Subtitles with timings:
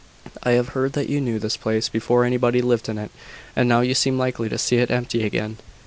[0.41, 3.11] "I have heard that you knew this place before anybody lived in it:
[3.55, 5.57] and now you seem likely to see it empty again."